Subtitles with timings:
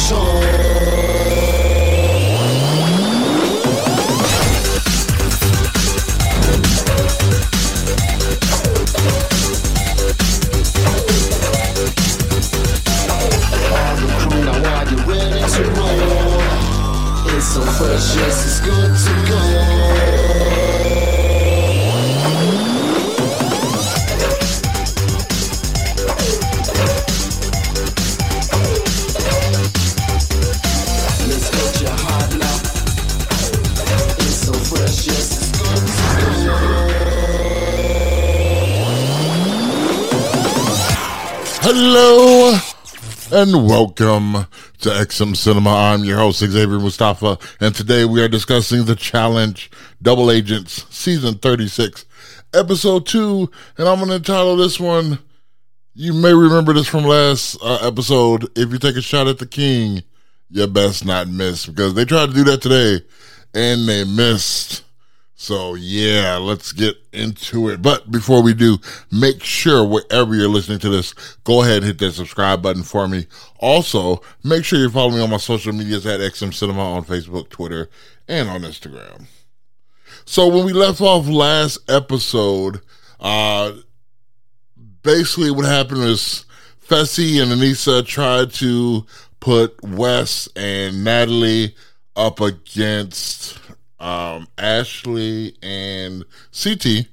[0.00, 1.07] Hello
[43.38, 44.32] and welcome
[44.80, 45.70] to XM Cinema.
[45.70, 49.70] I'm your host, Xavier Mustafa, and today we are discussing the challenge
[50.02, 52.04] Double Agents Season 36,
[52.52, 55.20] Episode 2, and I'm going to title this one,
[55.94, 59.46] you may remember this from last uh, episode, If You Take a Shot at the
[59.46, 60.02] King,
[60.50, 63.06] you best not miss, because they tried to do that today,
[63.54, 64.82] and they missed.
[65.40, 67.80] So yeah, let's get into it.
[67.80, 68.78] But before we do,
[69.12, 73.06] make sure wherever you're listening to this, go ahead and hit that subscribe button for
[73.06, 73.28] me.
[73.60, 77.50] Also, make sure you follow me on my social medias at XM Cinema on Facebook,
[77.50, 77.88] Twitter,
[78.26, 79.26] and on Instagram.
[80.24, 82.80] So when we left off last episode,
[83.20, 83.74] uh,
[85.04, 86.46] basically what happened is
[86.84, 89.06] Fessy and Aneesa tried to
[89.38, 91.76] put Wes and Natalie
[92.16, 93.60] up against
[94.00, 97.08] um, Ashley and CT.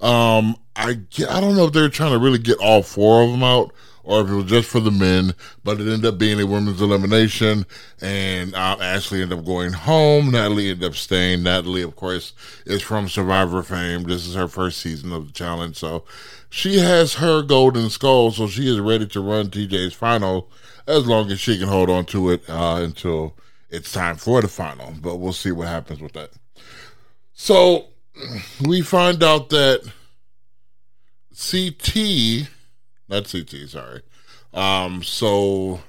[0.00, 3.42] Um, I I don't know if they're trying to really get all four of them
[3.42, 3.72] out
[4.06, 5.34] or if it was just for the men,
[5.64, 7.66] but it ended up being a women's elimination,
[8.00, 10.30] and uh, Ashley ended up going home.
[10.30, 11.42] Natalie ended up staying.
[11.42, 12.32] Natalie, of course,
[12.64, 14.04] is from Survivor fame.
[14.04, 16.04] This is her first season of the challenge, so
[16.48, 20.48] she has her golden skull, so she is ready to run TJ's final
[20.86, 23.34] as long as she can hold on to it uh, until
[23.70, 26.30] it's time for the final, but we'll see what happens with that.
[27.32, 27.86] So
[28.66, 29.90] we find out that
[31.36, 32.48] CT,
[33.08, 34.02] not CT, sorry.
[34.54, 35.80] Um, so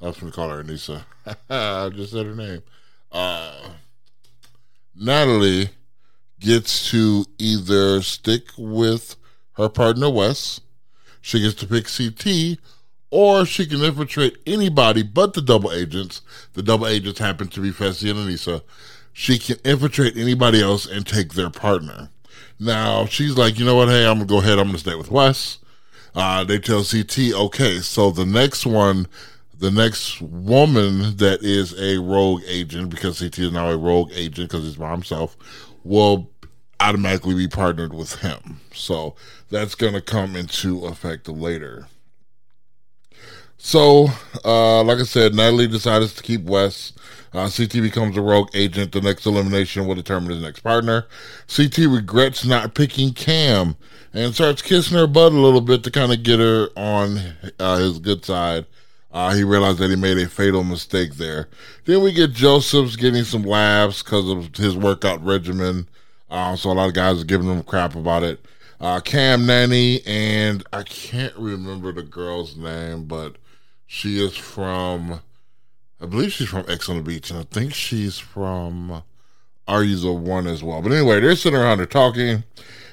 [0.00, 1.04] I was going to call her Aneesa.
[1.50, 2.62] I just said her name.
[3.10, 3.70] Uh,
[4.94, 5.70] Natalie
[6.38, 9.16] gets to either stick with
[9.52, 10.60] her partner Wes,
[11.22, 12.58] she gets to pick CT,
[13.16, 16.20] or she can infiltrate anybody but the double agents.
[16.52, 18.60] The double agents happen to be Fessy and Aneesa.
[19.14, 22.10] She can infiltrate anybody else and take their partner.
[22.60, 23.88] Now she's like, you know what?
[23.88, 24.58] Hey, I'm gonna go ahead.
[24.58, 25.60] I'm gonna stay with Wes.
[26.14, 29.06] Uh, they tell CT, okay, so the next one,
[29.58, 34.50] the next woman that is a rogue agent, because CT is now a rogue agent
[34.50, 35.38] because he's by himself,
[35.84, 36.30] will
[36.80, 38.60] automatically be partnered with him.
[38.74, 39.14] So
[39.48, 41.88] that's gonna come into effect later.
[43.66, 44.10] So,
[44.44, 46.92] uh, like I said, Natalie decides to keep Wes.
[47.32, 48.92] Uh, CT becomes a rogue agent.
[48.92, 51.08] The next elimination will determine his next partner.
[51.52, 53.74] CT regrets not picking Kam
[54.14, 57.18] and starts kissing her butt a little bit to kind of get her on
[57.58, 58.66] uh, his good side.
[59.10, 61.48] Uh, he realized that he made a fatal mistake there.
[61.86, 65.88] Then we get Joseph's getting some laughs because of his workout regimen.
[66.30, 68.38] Uh, so a lot of guys are giving him crap about it.
[68.80, 73.34] Uh, Kam Nany and I can't remember the girl's name, but
[73.86, 75.20] she is from,
[76.00, 79.02] I believe she's from Ex on the Beach, and I think she's from
[79.68, 80.82] Are You the One as well.
[80.82, 82.44] But anyway, they're sitting around, they're talking,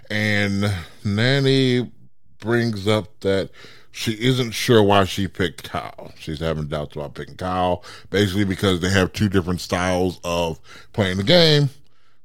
[0.09, 0.64] and
[1.04, 1.92] Nany
[2.40, 3.50] brings up that
[3.92, 6.12] she isn't sure why she picked Kyle.
[6.18, 10.60] She's having doubts about picking Kyle, basically because they have two different styles of
[10.94, 11.70] playing the game.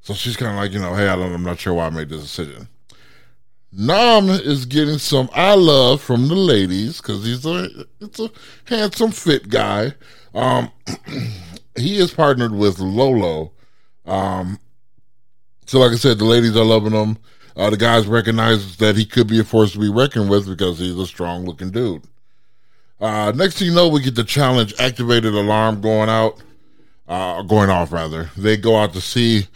[0.01, 1.89] So she's kind of like, you know, hey, I don't, I'm not sure why I
[1.91, 2.67] made this decision.
[3.71, 7.69] Nam is getting some I love from the ladies because he's a
[7.99, 8.31] it's a
[8.65, 9.93] handsome fit guy.
[10.33, 10.71] Um,
[11.75, 13.51] he is partnered with Lolo.
[14.05, 14.59] Um,
[15.65, 17.17] so like I said, the ladies are loving him.
[17.55, 20.79] Uh, the guys recognize that he could be a force to be reckoned with because
[20.79, 22.03] he's a strong looking dude.
[22.99, 26.41] Uh, next thing you know, we get the challenge activated alarm going out
[27.09, 28.29] uh, going off rather.
[28.37, 29.47] They go out to see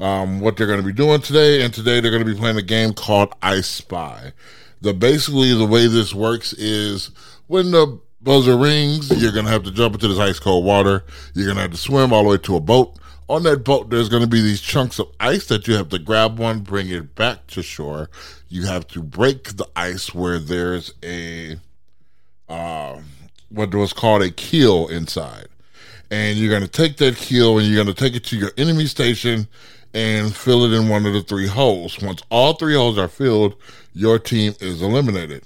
[0.00, 2.56] um, what they're going to be doing today, and today they're going to be playing
[2.56, 4.32] a game called I Spy.
[4.80, 7.10] The basically the way this works is
[7.46, 11.04] when the buzzer rings, you're going to have to jump into this ice cold water.
[11.34, 12.96] You're going to have to swim all the way to a boat.
[13.28, 15.98] On that boat, there's going to be these chunks of ice that you have to
[15.98, 18.10] grab one, bring it back to shore.
[18.48, 21.56] You have to break the ice where there's a
[22.48, 23.00] uh,
[23.48, 25.46] what was called a keel inside
[26.12, 28.52] and you're going to take that kill and you're going to take it to your
[28.58, 29.48] enemy station
[29.94, 31.98] and fill it in one of the three holes.
[32.02, 33.56] Once all three holes are filled,
[33.94, 35.42] your team is eliminated.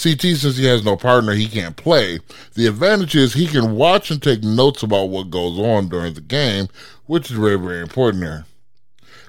[0.00, 2.20] CT, since he has no partner, he can't play.
[2.54, 6.20] The advantage is he can watch and take notes about what goes on during the
[6.20, 6.68] game,
[7.06, 8.44] which is very, very important there.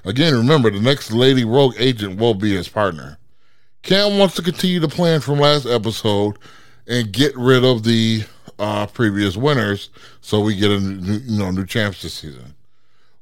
[0.04, 3.18] Again, remember, the next Lady Rogue agent will be his partner.
[3.82, 6.38] Kam wants to continue the plan from last episode
[6.86, 8.24] and get rid of the
[8.58, 9.90] uh, previous winners
[10.20, 12.54] so we get a new, you know, new champs this season.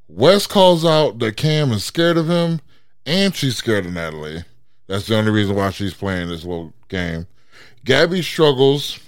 [0.08, 2.60] Wes calls out that Kam is scared of him
[3.04, 4.44] and she's scared of Natalie.
[4.86, 7.26] That's the only reason why she's playing this little game.
[7.84, 8.98] Gabby struggles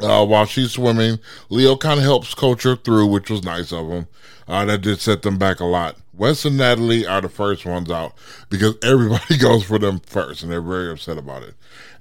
[0.00, 1.18] uh, while she's swimming.
[1.48, 4.06] Lio kind of helps coach her through, which was nice of him.
[4.46, 5.96] Uh, that did set them back a lot.
[6.14, 8.14] Wes and Natalie are the first ones out
[8.48, 11.54] because everybody goes for them first, and they're very upset about it.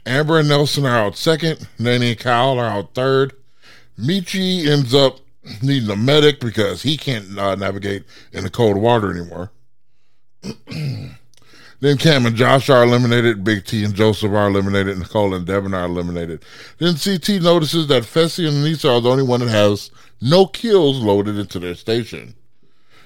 [0.06, 1.68] Amber and Nelson are out second.
[1.78, 3.34] Nany and Kyle are out third.
[4.00, 5.20] Mechie ends up
[5.62, 9.52] needing a medic because he can't uh, navigate in the cold water anymore.
[11.80, 13.44] then Kam and Josh are eliminated.
[13.44, 14.98] Big T and Joseph are eliminated.
[14.98, 16.44] Nicole and Devin are eliminated.
[16.80, 21.00] Then CT notices that Fessy and Nisa are the only one that has no kills
[21.00, 22.34] loaded into their station.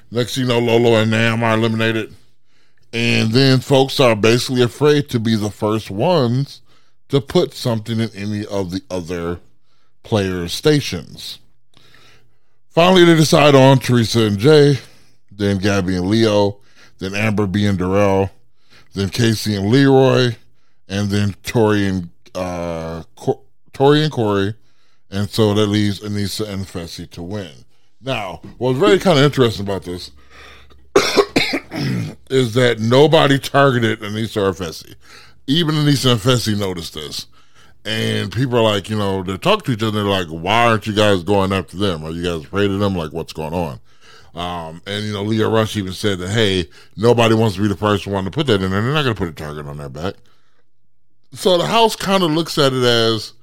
[0.09, 2.13] Next you know, Lolo and Nam are eliminated.
[2.93, 6.61] And then folks are basically afraid to be the first ones
[7.09, 9.39] to put something in any of the other
[10.03, 11.39] players' stations.
[12.69, 14.79] Finally, they decide on Teresa and Jay,
[15.29, 16.59] then Gabby and Lio,
[16.99, 18.31] then Amber B and Darrell,
[18.93, 20.35] then Kaycee and Leroy,
[20.87, 23.03] and then Tori and uh,
[23.73, 24.55] Tori and Cory,
[25.09, 27.51] and so that leaves Aneesa and Fessy to win.
[28.01, 30.11] Now, what's very kind of interesting about this
[32.29, 34.95] is that nobody targeted Aneesa or Fessy.
[35.47, 37.27] Even Aneesa and Fessy noticed this.
[37.83, 40.03] And people are like, you know, they talk to each other.
[40.03, 42.03] They're like, why aren't you guys going after them?
[42.03, 42.95] Are you guys afraid of them?
[42.95, 43.79] Like, what's going on?
[44.33, 47.75] Um, and you know, Lio Rush even said that, hey, nobody wants to be the
[47.75, 48.81] first one to put that in there.
[48.81, 50.15] They're not going to put a target on their back.
[51.33, 53.33] So the house kind of looks at it as,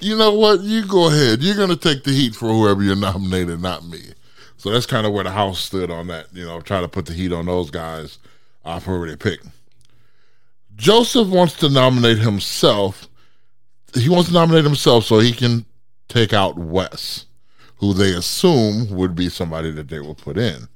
[0.00, 0.60] you know what?
[0.60, 1.42] You go ahead.
[1.42, 4.00] You're going to take the heat for whoever you're nominated, not me.
[4.56, 6.26] So that's kind of where the house stood on that.
[6.32, 8.18] You know, try to put the heat on those guys
[8.64, 9.40] uh, for whoever they pick.
[10.76, 13.08] Joseph wants to nominate himself.
[13.94, 15.64] He wants to nominate himself so he can
[16.08, 17.26] take out Wes,
[17.78, 20.68] who they assume would be somebody that they will put in.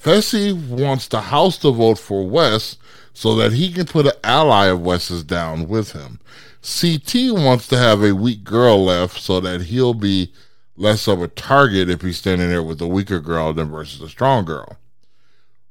[0.00, 2.76] Fessy wants the House to vote for Wes
[3.12, 6.20] so that he can put an ally of Wes's down with him.
[6.62, 10.32] CT wants to have a weak girl left so that he'll be
[10.76, 14.08] less of a target if he's standing there with a weaker girl than versus a
[14.08, 14.78] strong girl.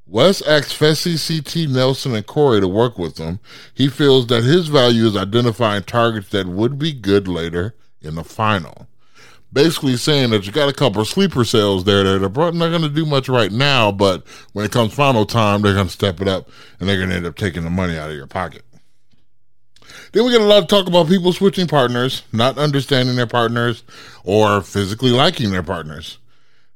[0.05, 3.39] Wes asks Fessy, CT, Nelson, and Cory to work with him.
[3.73, 8.23] He feels that his value is identifying targets that would be good later in the
[8.23, 8.87] final.
[9.53, 12.69] Basically saying that you got a couple of sleeper cells there that are probably not
[12.69, 15.91] going to do much right now, but when it comes final time, they're going to
[15.93, 16.49] step it up
[16.79, 18.63] and they're going to end up taking the money out of your pocket.
[20.11, 23.83] Then we get a lot of talk about people switching partners, not understanding their partners,
[24.23, 26.17] or physically liking their partners.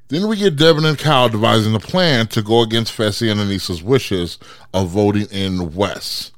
[0.07, 3.81] Then we get Devin and Kyle devising a plan to go against Fessy and Aneesa's
[3.81, 4.37] wishes
[4.73, 6.31] of voting in Wes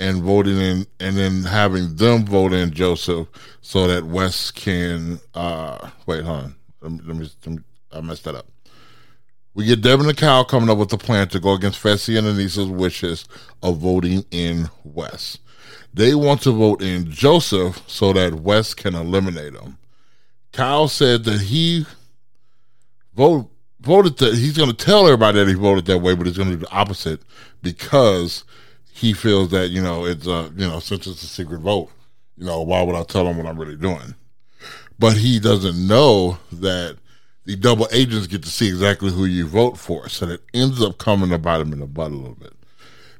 [0.00, 3.28] and voting in, and then having them vote in Joseph
[3.60, 6.54] so that Wes can, uh, wait, hold on.
[6.80, 7.62] Let me, let me, let me
[7.92, 8.46] I messed that up.
[9.54, 12.26] We get Devin and Kyle coming up with a plan to go against Fessy and
[12.26, 13.24] Aneesa's wishes
[13.62, 15.38] of voting in Wes.
[15.92, 19.78] They want to vote in Joseph so that Wes can eliminate him.
[20.52, 21.86] Kyle said that he
[23.14, 26.36] vote voted that he's going to tell everybody that he voted that way, but he's
[26.36, 27.20] going to do the opposite
[27.62, 28.44] because
[28.98, 31.90] he feels that you know it's a you know since it's a secret vote,
[32.36, 34.14] you know why would I tell him what I'm really doing?
[34.98, 36.96] But he doesn't know that
[37.44, 40.98] the double agents get to see exactly who you vote for, so it ends up
[40.98, 42.52] coming to bite him in the butt a little bit.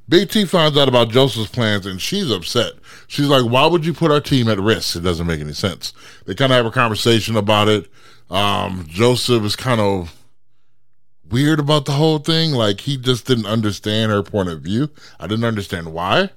[0.08, 2.72] Big T finds out about Joseph's plans and she's upset.
[3.06, 4.96] She's like, "Why would you put our team at risk?
[4.96, 5.92] It doesn't make any sense."
[6.24, 7.88] They kind of have a conversation about it.
[8.30, 10.17] Um, Joseph is kind of
[11.30, 12.52] weird about the whole thing.
[12.52, 14.90] Like he just didn't understand her point of view.
[15.18, 16.30] I didn't understand why,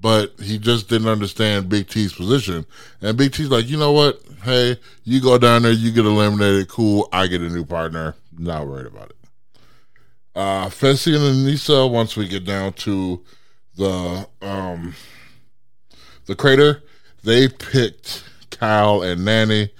[0.00, 2.66] but he just didn't understand Big T's position.
[3.00, 4.20] And Big T's like, you know what?
[4.42, 6.68] Hey, you go down there, you get eliminated.
[6.68, 7.08] Cool.
[7.12, 8.14] I get a new partner.
[8.36, 9.16] Not worried about it.
[10.34, 13.24] Uh, Fessy and Aneesa, once we get down to
[13.76, 14.94] the um
[16.26, 16.82] the crater,
[17.24, 19.70] they picked Kyle and Nany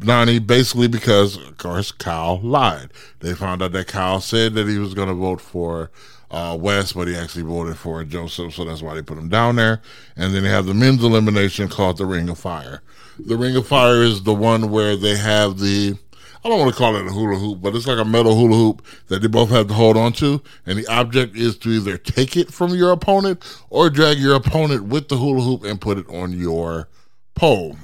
[0.00, 2.92] Nany basically because, of course, Kyle lied.
[3.20, 5.90] They found out that Kyle said that he was going to vote for
[6.30, 9.56] uh, Wes, but he actually voted for Joseph, so that's why they put him down
[9.56, 9.82] there.
[10.16, 12.82] And then they have the men's elimination called the Ring of Fire.
[13.18, 15.98] The Ring of Fire is the one where they have the
[16.42, 18.56] I don't want to call it a hula hoop, but it's like a metal hula
[18.56, 20.40] hoop that they both have to hold on to.
[20.64, 24.84] And the object is to either take it from your opponent or drag your opponent
[24.84, 26.88] with the hula hoop and put it on your
[27.34, 27.76] pole.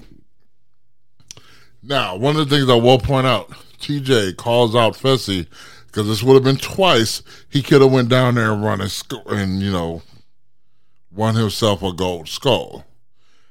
[1.87, 5.47] Now, one of the things I will point out, TJ calls out Fessy
[5.87, 7.23] because this would have been twice.
[7.49, 10.02] He could have went down there and run and, and you know,
[11.12, 12.85] won himself a gold skull.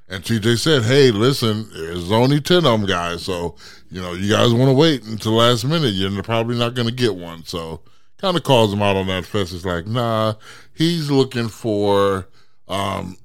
[0.07, 3.55] And TJ said, "Hey, listen, there's only ten of them guys, so
[3.89, 5.93] you know you guys want to wait until the last minute.
[5.93, 7.81] You're probably not going to get one." So
[8.19, 9.23] kind of calls him out on that.
[9.23, 10.35] Fessy's like, "Nah,
[10.75, 12.27] he's looking for
[12.67, 13.17] um,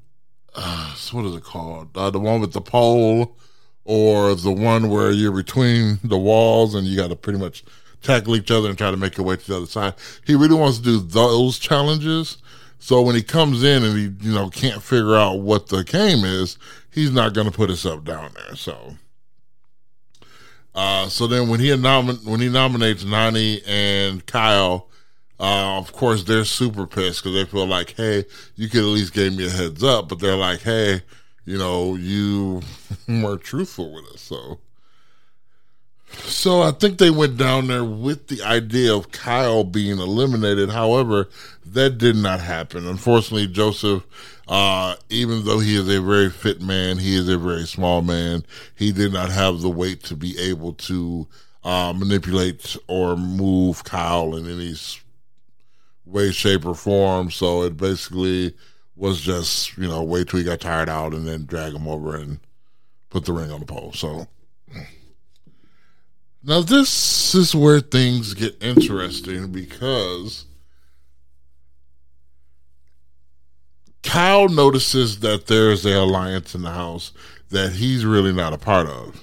[0.54, 1.96] uh, what is it called?
[1.96, 3.36] Uh, the one with the pole,
[3.84, 7.64] or the one where you're between the walls and you got to pretty much
[8.02, 9.94] tackle each other and try to make your way to the other side.
[10.26, 12.38] He really wants to do those challenges."
[12.80, 16.24] So when he comes in and he, you know, can't figure out what the game
[16.24, 16.56] is,
[16.90, 18.56] he's not going to put himself down there.
[18.56, 18.96] So,
[20.74, 24.88] uh, so then when he nomin- when he nominates Nany and Kyle,
[25.38, 28.24] uh, of course they're super pissed because they feel like, hey,
[28.56, 31.02] you could at least give me a heads up, but they're like, hey,
[31.50, 32.62] you know, you
[33.08, 34.60] weren't truthful with us, so
[36.12, 40.70] so I think they went down there with the idea of Kyle being eliminated.
[40.70, 41.28] However,
[41.64, 42.86] that did not happen.
[42.86, 44.04] Unfortunately, Joseph,
[44.48, 48.44] uh, even though he is a very fit man, he is a very small man.
[48.74, 51.28] He did not have the weight to be able to
[51.64, 54.74] uh, manipulate or move Kyle in any
[56.06, 57.30] way, shape, or form.
[57.30, 58.54] So it basically
[59.00, 62.14] was just, you know, wait till he got tired out and then drag him over
[62.16, 62.38] and
[63.08, 63.92] put the ring on the pole.
[63.92, 64.28] So.
[66.42, 70.44] Now, this is where things get interesting because
[74.02, 77.12] Kyle notices that there's an alliance in the house
[77.50, 79.22] that he's really not a part of.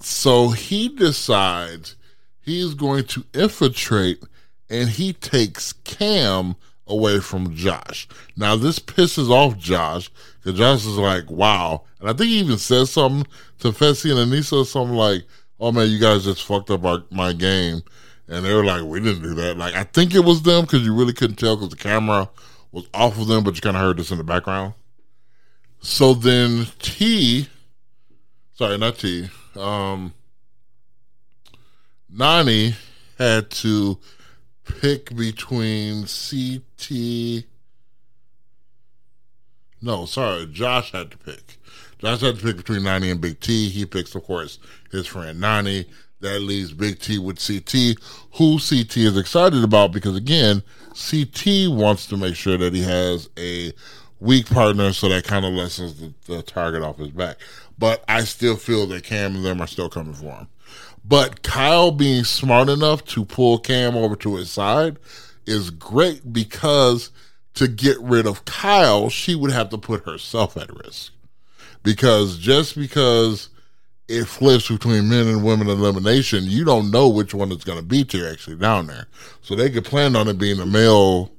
[0.00, 1.96] So he decides
[2.40, 4.22] he's going to infiltrate
[4.68, 8.06] and he takes Kam away from Josh.
[8.36, 10.10] Now, this pisses off Josh
[10.42, 11.84] because Josh is like, wow.
[12.00, 15.24] And I think he even says something to Fessy and Aneesa, something like,
[15.58, 17.82] oh man, you guys just fucked up our, my game.
[18.28, 19.56] And they were like, we didn't do that.
[19.56, 22.28] Like, I think it was them because you really couldn't tell because the camera
[22.72, 24.74] was off of them, but you kind of heard this in the background.
[25.80, 27.48] So then T,
[28.54, 30.14] sorry, not T, um,
[32.12, 32.74] Nany
[33.18, 33.98] had to
[34.80, 36.06] pick between
[36.88, 37.44] CT.
[39.80, 41.58] No, sorry, Josh had to pick.
[41.98, 43.68] Josh had to pick between Nany and Big T.
[43.68, 44.58] He picks, of course,
[44.90, 45.86] his friend Nany.
[46.20, 47.98] That leaves Big T with CT,
[48.36, 53.28] who CT is excited about because, again, CT wants to make sure that he has
[53.36, 53.72] a
[54.20, 57.36] weak partner, so that kind of lessens the, the target off his back.
[57.78, 60.48] But I still feel that Kam and them are still coming for him.
[61.04, 64.98] But Kyle being smart enough to pull Kam over to his side
[65.46, 67.10] is great because
[67.54, 71.12] to get rid of Kyle, she would have to put herself at risk.
[71.82, 73.48] Because just because
[74.08, 77.84] it flips between men and women elimination, you don't know which one it's going to
[77.84, 79.06] be you're actually down there.
[79.42, 81.30] So they could plan on it being a male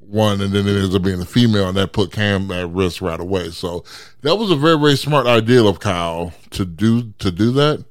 [0.00, 3.00] one and then it ends up being a female and that put Kam at risk
[3.00, 3.50] right away.
[3.50, 3.84] So
[4.22, 7.84] that was a very, very smart idea of Kyle to do, to do that.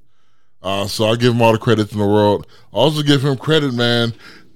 [0.62, 2.48] Uh, so I give him all the credit in the world.
[2.72, 4.14] Also give him credit, man.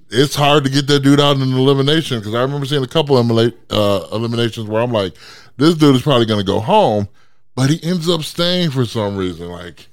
[0.10, 2.88] It's hard to get that dude out in an elimination because I remember seeing a
[2.88, 5.16] couple of uh, eliminations where I'm like,
[5.58, 7.10] this dude is probably going to go home,
[7.56, 9.50] but he ends up staying for some reason.
[9.50, 9.88] Like,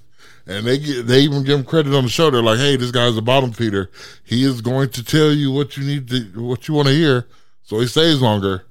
[0.47, 2.31] and they get, they even give him credit on the show.
[2.31, 3.91] They're like, hey, this guy's a bottom feeder.
[4.25, 7.27] He is going to tell you what you need to, what you want to hear.
[7.63, 8.67] So he stays longer.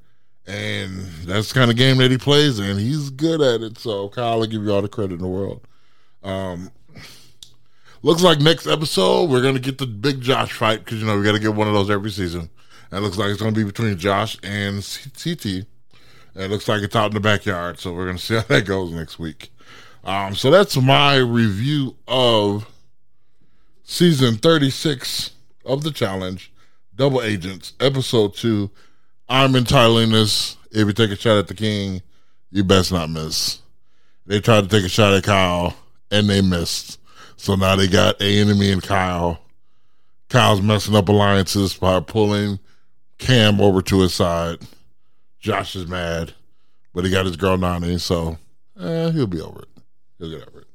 [0.46, 3.78] And that's the kind of game that he plays, and he's good at it.
[3.78, 5.66] So Kyle, I give you all the credit in the world.
[6.22, 6.70] Um,
[8.06, 11.24] Looks like next episode we're gonna get the big Josh fight because you know we
[11.24, 12.50] got to get one of those every season.
[12.92, 14.84] And it looks like it's gonna be between Josh and
[15.24, 15.46] CT.
[16.36, 18.66] And it looks like it's out in the backyard, so we're gonna see how that
[18.66, 19.54] goes next week.
[20.04, 22.70] Um, so that's my review of
[23.84, 25.32] season 36
[25.66, 26.52] of the challenge,
[26.94, 28.70] Double Agents, episode two.
[29.30, 30.58] I'm entitling this.
[30.72, 32.02] If you take a shot at the king,
[32.52, 33.62] you best not miss.
[34.26, 35.74] They tried to take a shot at Kyle
[36.12, 37.00] and they missed.
[37.38, 39.40] So now they got A enemy and Kyle.
[40.30, 42.60] Kyle's messing up alliances by pulling
[43.18, 44.60] Kam over to his side.
[45.40, 46.34] Josh is mad,
[46.94, 48.38] but he got his girl Nany, so
[48.80, 49.70] eh, he'll be over it.
[50.18, 50.68] He'll get over it.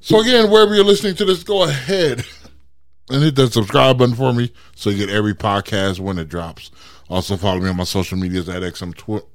[0.00, 2.24] So again, wherever you're listening to this, go ahead
[3.10, 6.70] and hit that subscribe button for me so you get every podcast when it drops.
[7.08, 8.94] Also follow me on my social medias at XM,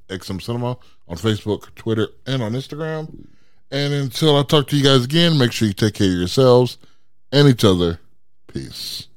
[0.10, 3.26] XM Cinema on Facebook, Twitter, and on Instagram.
[3.72, 6.78] And until I talk to you guys again, make sure you take care of yourselves
[7.32, 8.00] and each other.
[8.48, 9.09] Peace.